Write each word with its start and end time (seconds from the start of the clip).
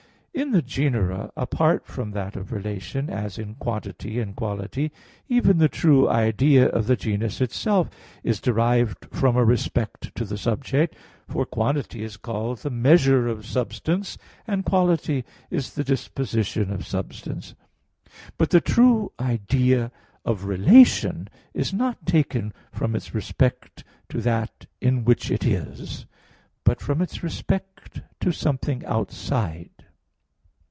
In 0.33 0.51
the 0.51 0.61
genera, 0.61 1.29
apart 1.35 1.85
from 1.85 2.11
that 2.11 2.37
of 2.37 2.53
relation, 2.53 3.09
as 3.09 3.37
in 3.37 3.55
quantity 3.55 4.17
and 4.17 4.33
quality, 4.33 4.89
even 5.27 5.57
the 5.57 5.67
true 5.67 6.07
idea 6.09 6.69
of 6.69 6.87
the 6.87 6.95
genus 6.95 7.41
itself 7.41 7.89
is 8.23 8.39
derived 8.39 9.07
from 9.11 9.35
a 9.35 9.43
respect 9.43 10.15
to 10.15 10.23
the 10.23 10.37
subject; 10.37 10.95
for 11.27 11.45
quantity 11.45 12.01
is 12.01 12.15
called 12.15 12.59
the 12.59 12.69
measure 12.69 13.27
of 13.27 13.45
substance, 13.45 14.17
and 14.47 14.63
quality 14.63 15.25
is 15.49 15.73
the 15.75 15.83
disposition 15.83 16.71
of 16.71 16.87
substance. 16.87 17.53
But 18.37 18.51
the 18.51 18.61
true 18.61 19.11
idea 19.19 19.91
of 20.23 20.45
relation 20.45 21.27
is 21.53 21.73
not 21.73 22.05
taken 22.05 22.53
from 22.71 22.95
its 22.95 23.13
respect 23.13 23.83
to 24.07 24.21
that 24.21 24.65
in 24.79 25.03
which 25.03 25.29
it 25.29 25.45
is, 25.45 26.05
but 26.63 26.79
from 26.79 27.01
its 27.01 27.21
respect 27.21 28.01
to 28.21 28.31
something 28.31 28.85
outside. 28.85 29.71